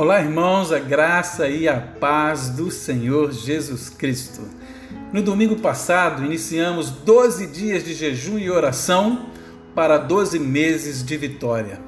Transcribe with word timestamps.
Olá, 0.00 0.18
irmãos, 0.18 0.72
a 0.72 0.78
graça 0.78 1.46
e 1.46 1.68
a 1.68 1.78
paz 1.78 2.48
do 2.48 2.70
Senhor 2.70 3.32
Jesus 3.32 3.90
Cristo. 3.90 4.40
No 5.12 5.20
domingo 5.20 5.56
passado, 5.56 6.24
iniciamos 6.24 6.88
12 6.88 7.46
dias 7.48 7.84
de 7.84 7.92
jejum 7.92 8.38
e 8.38 8.50
oração 8.50 9.26
para 9.74 9.98
12 9.98 10.38
meses 10.38 11.04
de 11.04 11.18
vitória. 11.18 11.78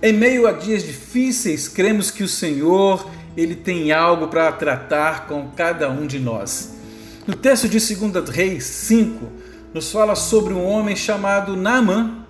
Em 0.00 0.12
meio 0.12 0.46
a 0.46 0.52
dias 0.52 0.84
difíceis, 0.84 1.66
cremos 1.66 2.08
que 2.08 2.22
o 2.22 2.28
Senhor, 2.28 3.10
ele 3.36 3.56
tem 3.56 3.90
algo 3.90 4.28
para 4.28 4.52
tratar 4.52 5.26
com 5.26 5.48
cada 5.48 5.90
um 5.90 6.06
de 6.06 6.20
nós. 6.20 6.76
No 7.26 7.34
texto 7.34 7.68
de 7.68 7.80
2 7.80 8.28
Reis 8.28 8.62
5, 8.62 9.26
nos 9.74 9.90
fala 9.90 10.14
sobre 10.14 10.54
um 10.54 10.64
homem 10.64 10.94
chamado 10.94 11.56
Naamã, 11.56 12.24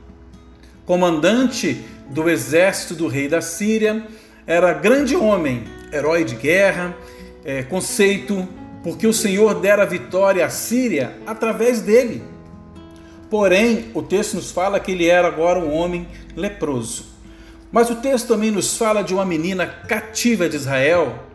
comandante 0.87 1.85
do 2.09 2.27
exército 2.31 2.95
do 2.95 3.07
rei 3.07 3.29
da 3.29 3.43
Síria, 3.43 4.03
era 4.47 4.73
grande 4.73 5.17
homem, 5.17 5.65
herói 5.93 6.25
de 6.25 6.35
guerra, 6.35 6.97
é, 7.45 7.63
conceito, 7.63 8.49
porque 8.83 9.07
o 9.07 9.13
Senhor 9.13 9.55
dera 9.55 9.85
vitória 9.85 10.45
à 10.45 10.51
Síria 10.51 11.19
através 11.27 11.81
dele. 11.81 12.23
Porém, 13.29 13.91
o 13.95 14.03
texto 14.03 14.35
nos 14.35 14.51
fala 14.51 14.81
que 14.81 14.93
ele 14.93 15.07
era 15.07 15.29
agora 15.29 15.59
um 15.59 15.73
homem 15.73 16.09
leproso. 16.35 17.07
Mas 17.71 17.89
o 17.89 17.97
texto 17.97 18.27
também 18.27 18.51
nos 18.51 18.77
fala 18.77 19.03
de 19.03 19.15
uma 19.15 19.25
menina 19.25 19.67
cativa 19.67 20.49
de 20.49 20.57
Israel 20.57 21.27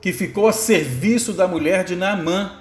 que 0.00 0.12
ficou 0.12 0.46
a 0.46 0.52
serviço 0.52 1.32
da 1.32 1.48
mulher 1.48 1.84
de 1.84 1.96
Naamã. 1.96 2.59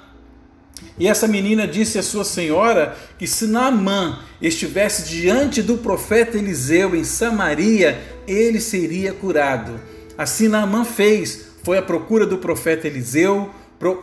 E 0.98 1.08
essa 1.08 1.28
menina 1.28 1.68
disse 1.68 1.98
à 1.98 2.04
sua 2.04 2.24
senhora 2.24 2.96
que 3.18 3.26
se 3.26 3.48
Naamã 3.48 4.20
estivesse 4.42 5.10
diante 5.10 5.62
do 5.62 5.78
profeta 5.78 6.38
Eliseu 6.38 6.96
em 6.96 7.04
Samaria, 7.04 8.00
ele 8.28 8.60
seria 8.60 9.14
curado. 9.14 9.80
Assim 10.18 10.48
Naamã 10.48 10.84
fez, 10.84 11.48
foi 11.64 11.78
à 11.78 11.82
procura 11.82 12.26
do 12.26 12.38
profeta 12.38 12.88
Eliseu, 12.88 13.50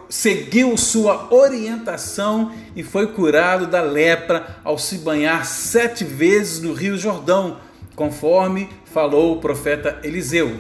seguiu 0.09 0.77
sua 0.77 1.33
orientação 1.33 2.53
e 2.75 2.83
foi 2.83 3.09
curado 3.09 3.67
da 3.67 3.83
lepra 3.83 4.57
ao 4.65 4.79
se 4.79 4.99
banhar 4.99 5.45
sete 5.45 6.03
vezes 6.05 6.61
no 6.61 6.73
Rio 6.73 6.97
Jordão, 6.97 7.59
conforme 7.95 8.71
falou 8.87 9.37
o 9.37 9.41
profeta 9.41 10.01
Eliseu. 10.03 10.57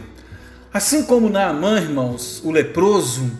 Assim 0.73 1.05
como 1.05 1.31
Naamã, 1.31 1.81
irmãos, 1.81 2.43
o 2.45 2.51
leproso, 2.51 3.31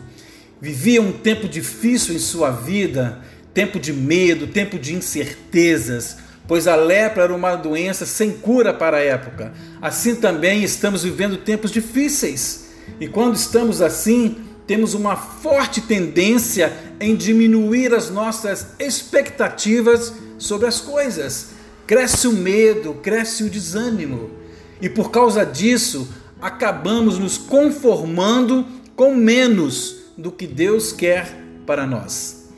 vivia 0.67 1.01
um 1.01 1.13
tempo 1.13 1.49
difícil 1.49 2.13
em 2.13 2.19
sua 2.19 2.51
vida, 2.51 3.21
tempo 3.55 3.79
de 3.79 3.93
medo, 3.93 4.49
tempo 4.49 4.81
de 4.81 4.97
incertezas, 4.97 6.17
pois 6.49 6.67
a 6.67 6.75
lepra 6.75 7.23
era 7.23 7.33
uma 7.33 7.55
doença 7.55 8.05
sem 8.05 8.33
cura 8.33 8.75
para 8.75 8.97
a 8.97 9.01
época. 9.01 9.53
Assim 9.81 10.17
também 10.17 10.65
estamos 10.65 11.05
vivendo 11.05 11.37
tempos 11.37 11.71
difíceis. 11.71 12.71
E 12.99 13.07
quando 13.07 13.37
estamos 13.37 13.81
assim, 13.81 14.39
temos 14.67 14.93
uma 14.93 15.15
forte 15.15 15.83
tendência 15.83 16.73
em 16.99 17.15
diminuir 17.15 17.95
as 17.95 18.11
nossas 18.11 18.67
expectativas 18.81 20.15
sobre 20.37 20.67
as 20.67 20.81
coisas. 20.81 21.51
Cresce 21.87 22.27
o 22.27 22.33
medo, 22.33 22.95
cresce 22.95 23.45
o 23.45 23.51
desânimo. 23.51 24.31
E 24.83 24.89
por 24.89 25.13
causa 25.13 25.47
disso, 25.47 26.09
acabamos 26.43 27.21
nos 27.21 27.39
conformando 27.39 28.67
com 28.97 29.15
menos 29.15 30.06
do 30.17 30.31
que 30.33 30.47
Deus 30.47 30.93
quer 30.93 31.27
para 31.67 31.87
nós. 31.87 32.49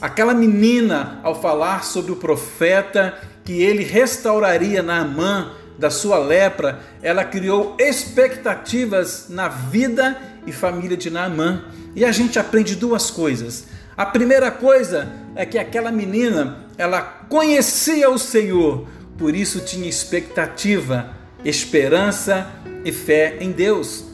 Aquela 0.00 0.32
menina, 0.32 1.18
ao 1.24 1.40
falar 1.40 1.84
sobre 1.84 2.12
o 2.12 2.16
profeta 2.16 3.18
que 3.44 3.62
ele 3.62 3.82
restauraria 3.82 4.82
Naamã 4.82 5.52
da 5.78 5.90
sua 5.90 6.18
lepra, 6.18 6.80
ela 7.02 7.24
criou 7.24 7.76
expectativas 7.78 9.26
na 9.28 9.48
vida 9.48 10.16
e 10.46 10.52
família 10.52 10.96
de 10.96 11.10
Naamã. 11.10 11.64
E 11.96 12.04
a 12.04 12.12
gente 12.12 12.38
aprende 12.38 12.76
duas 12.76 13.10
coisas. 13.10 13.66
A 13.96 14.06
primeira 14.06 14.50
coisa 14.50 15.08
é 15.34 15.44
que 15.44 15.58
aquela 15.58 15.90
menina, 15.90 16.66
ela 16.76 17.02
conhecia 17.02 18.08
o 18.08 18.18
Senhor, 18.18 18.86
por 19.16 19.34
isso 19.34 19.60
tinha 19.60 19.88
expectativa, 19.88 21.10
esperança 21.44 22.46
e 22.84 22.92
fé 22.92 23.38
em 23.40 23.50
Deus. 23.50 24.04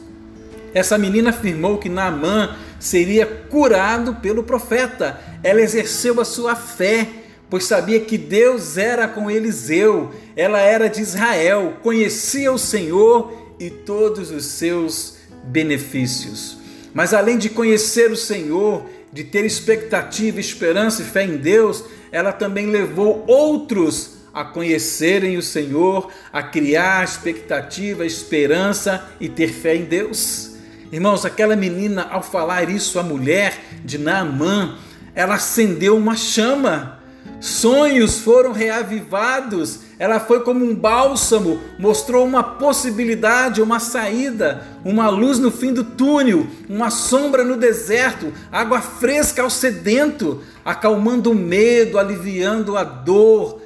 Essa 0.73 0.97
menina 0.97 1.29
afirmou 1.29 1.77
que 1.77 1.89
Naamã 1.89 2.55
seria 2.79 3.25
curado 3.25 4.15
pelo 4.15 4.43
profeta. 4.43 5.19
Ela 5.43 5.61
exerceu 5.61 6.19
a 6.19 6.25
sua 6.25 6.55
fé 6.55 7.07
pois 7.49 7.65
sabia 7.65 7.99
que 7.99 8.17
Deus 8.17 8.77
era 8.77 9.07
com 9.07 9.29
Eliseu, 9.29 10.11
ela 10.35 10.59
era 10.59 10.89
de 10.89 11.01
Israel, 11.01 11.77
conhecia 11.81 12.51
o 12.51 12.57
Senhor 12.57 13.55
e 13.59 13.69
todos 13.69 14.31
os 14.31 14.45
seus 14.45 15.17
benefícios. 15.43 16.57
Mas 16.93 17.13
além 17.13 17.37
de 17.37 17.49
conhecer 17.49 18.11
o 18.11 18.15
Senhor, 18.17 18.85
de 19.11 19.23
ter 19.23 19.45
expectativa, 19.45 20.39
esperança 20.39 21.01
e 21.01 21.05
fé 21.05 21.23
em 21.23 21.37
Deus, 21.37 21.83
ela 22.11 22.31
também 22.31 22.67
levou 22.67 23.23
outros 23.27 24.15
a 24.33 24.43
conhecerem 24.43 25.37
o 25.37 25.41
Senhor, 25.41 26.11
a 26.33 26.43
criar 26.43 27.03
expectativa, 27.03 28.05
esperança 28.05 29.07
e 29.19 29.29
ter 29.29 29.47
fé 29.47 29.75
em 29.75 29.85
Deus. 29.85 30.54
Irmãos, 30.91 31.25
aquela 31.25 31.55
menina, 31.55 32.07
ao 32.09 32.21
falar 32.21 32.69
isso 32.69 32.99
à 32.99 33.03
mulher 33.03 33.59
de 33.83 33.97
Naamã, 33.97 34.77
ela 35.13 35.35
acendeu 35.35 35.97
uma 35.97 36.15
chama 36.15 36.95
sonhos 37.39 38.19
foram 38.19 38.51
reavivados. 38.51 39.79
Ela 39.97 40.19
foi 40.19 40.41
como 40.41 40.65
um 40.65 40.75
bálsamo, 40.75 41.61
mostrou 41.79 42.25
uma 42.25 42.43
possibilidade, 42.43 43.61
uma 43.61 43.79
saída, 43.79 44.65
uma 44.83 45.09
luz 45.09 45.39
no 45.39 45.49
fim 45.49 45.71
do 45.71 45.83
túnel, 45.83 46.47
uma 46.67 46.89
sombra 46.89 47.45
no 47.45 47.55
deserto, 47.55 48.33
água 48.51 48.81
fresca 48.81 49.41
ao 49.41 49.49
sedento, 49.49 50.41
acalmando 50.65 51.31
o 51.31 51.35
medo, 51.35 51.97
aliviando 51.97 52.75
a 52.77 52.83
dor, 52.83 53.61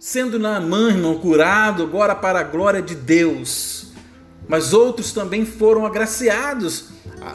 sendo 0.00 0.38
Naamã, 0.38 0.88
irmão, 0.88 1.18
curado 1.18 1.84
agora 1.84 2.14
para 2.14 2.40
a 2.40 2.44
glória 2.44 2.82
de 2.82 2.96
Deus. 2.96 3.87
Mas 4.48 4.72
outros 4.72 5.12
também 5.12 5.44
foram 5.44 5.84
agraciados. 5.84 6.86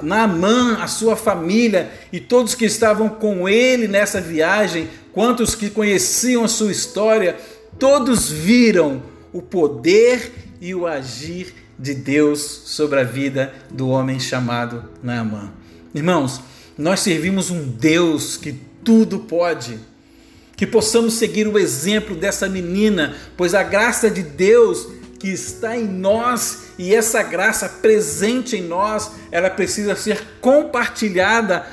Naamã, 0.02 0.78
a 0.82 0.88
sua 0.88 1.16
família 1.16 1.92
e 2.12 2.20
todos 2.20 2.56
que 2.56 2.66
estavam 2.66 3.10
com 3.10 3.48
ele 3.48 3.88
nessa 3.88 4.20
viagem 4.20 4.90
quantos 5.14 5.54
que 5.54 5.70
conheciam 5.70 6.44
a 6.44 6.48
sua 6.48 6.72
história, 6.72 7.38
todos 7.78 8.30
viram 8.30 9.04
o 9.32 9.42
poder 9.42 10.32
e 10.60 10.74
o 10.74 10.88
agir 10.88 11.54
de 11.78 11.94
Deus 11.94 12.42
sobre 12.66 13.00
a 13.00 13.04
vida 13.04 13.54
do 13.70 13.90
homem 13.90 14.20
chamado 14.20 14.84
Naamã. 15.02 15.52
Irmãos, 15.94 16.42
nós 16.78 17.02
servimos 17.02 17.52
um 17.52 17.64
Deus 17.64 18.36
que 18.36 18.54
tudo 18.84 19.20
pode. 19.20 19.80
Que 20.56 20.66
possamos 20.66 21.16
seguir 21.16 21.48
o 21.48 21.58
exemplo 21.60 22.16
dessa 22.16 22.48
menina, 22.48 23.16
pois 23.36 23.54
a 23.54 23.64
graça 23.64 24.10
de 24.10 24.24
Deus 24.24 24.88
que 25.24 25.30
está 25.30 25.78
em 25.78 25.88
nós 25.88 26.64
e 26.78 26.94
essa 26.94 27.24
graça 27.24 27.70
presente 27.70 28.58
em 28.58 28.62
nós, 28.62 29.10
ela 29.32 29.50
precisa 29.50 29.96
ser 29.96 30.22
compartilhada 30.42 31.66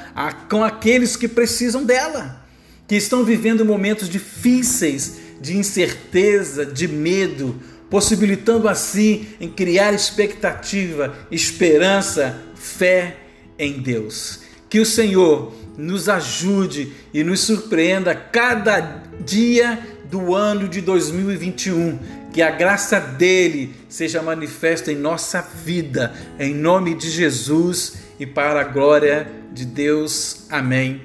com 0.48 0.62
aqueles 0.62 1.16
que 1.16 1.26
precisam 1.26 1.82
dela 1.82 2.40
que 2.86 2.94
estão 2.94 3.24
vivendo 3.24 3.64
momentos 3.64 4.08
difíceis 4.08 5.16
de 5.40 5.56
incerteza, 5.56 6.64
de 6.64 6.86
medo, 6.86 7.60
possibilitando 7.90 8.68
assim 8.68 9.26
em 9.40 9.48
criar 9.48 9.92
expectativa, 9.92 11.16
esperança, 11.28 12.40
fé 12.54 13.16
em 13.58 13.80
Deus. 13.80 14.42
Que 14.68 14.78
o 14.78 14.86
Senhor 14.86 15.52
nos 15.76 16.08
ajude 16.08 16.92
e 17.12 17.24
nos 17.24 17.40
surpreenda 17.40 18.14
cada 18.14 19.02
dia 19.24 19.76
do 20.10 20.34
ano 20.34 20.68
de 20.68 20.80
2021. 20.80 22.19
Que 22.32 22.42
a 22.42 22.50
graça 22.50 23.00
dele 23.00 23.74
seja 23.88 24.22
manifesta 24.22 24.92
em 24.92 24.96
nossa 24.96 25.40
vida, 25.40 26.14
em 26.38 26.54
nome 26.54 26.94
de 26.94 27.10
Jesus 27.10 27.94
e 28.18 28.26
para 28.26 28.60
a 28.60 28.64
glória 28.64 29.26
de 29.52 29.64
Deus. 29.64 30.46
Amém 30.48 31.02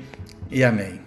e 0.51 0.63
amém. 0.63 1.04